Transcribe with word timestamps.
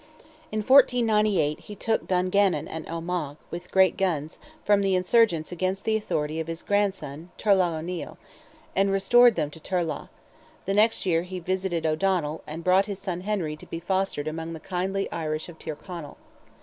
In 0.51 0.63
1498, 0.63 1.59
he 1.59 1.75
took 1.75 2.07
Dungannon 2.07 2.67
and 2.67 2.87
Omagh, 2.87 3.37
"with 3.51 3.69
great 3.69 3.97
guns," 3.97 4.39
from 4.65 4.81
the 4.81 4.95
insurgents 4.95 5.51
against 5.51 5.85
the 5.85 5.95
authority 5.95 6.39
of 6.39 6.47
his 6.47 6.63
grandson, 6.63 7.29
Turlogh 7.37 7.77
O'Neil, 7.81 8.17
and 8.75 8.91
restored 8.91 9.35
them 9.35 9.51
to 9.51 9.59
Turlogh; 9.59 10.09
the 10.65 10.73
next 10.73 11.05
year 11.05 11.21
he 11.21 11.37
visited 11.37 11.85
O'Donnell, 11.85 12.41
and 12.47 12.63
brought 12.63 12.87
his 12.87 12.97
son 12.97 13.21
Henry 13.21 13.55
to 13.55 13.67
be 13.67 13.79
fostered 13.79 14.27
among 14.27 14.53
the 14.53 14.59
kindly 14.59 15.07
Irish 15.11 15.49
of 15.49 15.59
Tyrconnell. 15.59 16.17